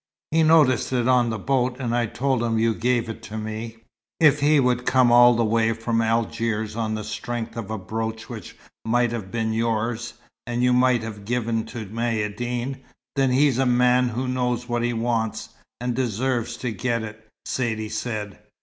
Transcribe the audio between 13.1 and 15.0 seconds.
then he's a man who knows what he